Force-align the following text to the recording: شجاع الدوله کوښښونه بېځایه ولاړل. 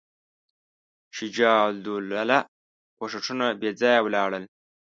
شجاع 1.15 1.59
الدوله 1.73 2.39
کوښښونه 2.97 3.45
بېځایه 3.61 4.01
ولاړل. 4.05 4.43